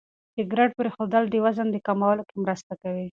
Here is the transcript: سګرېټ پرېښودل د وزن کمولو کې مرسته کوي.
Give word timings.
سګرېټ 0.33 0.71
پرېښودل 0.79 1.23
د 1.29 1.35
وزن 1.45 1.67
کمولو 1.87 2.21
کې 2.29 2.35
مرسته 2.43 2.73
کوي. 2.81 3.05